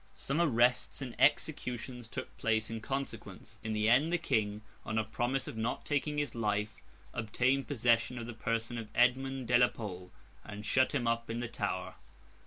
Some 0.15 0.41
arrests 0.41 1.03
and 1.03 1.15
executions 1.19 2.07
took 2.07 2.35
place 2.39 2.71
in 2.71 2.81
consequence. 2.81 3.59
In 3.63 3.73
the 3.73 3.87
end, 3.87 4.11
the 4.11 4.17
King, 4.17 4.63
on 4.83 4.97
a 4.97 5.03
promise 5.03 5.47
of 5.47 5.55
not 5.57 5.85
taking 5.85 6.17
his 6.17 6.33
life, 6.33 6.73
obtained 7.13 7.67
possession 7.67 8.17
of 8.17 8.25
the 8.25 8.33
person 8.33 8.79
of 8.79 8.89
Edmund 8.95 9.47
de 9.47 9.59
la 9.59 9.67
Pole, 9.67 10.09
and 10.43 10.65
shut 10.65 10.93
him 10.95 11.05
up 11.05 11.29
in 11.29 11.39
the 11.39 11.47
Tower. 11.47 11.97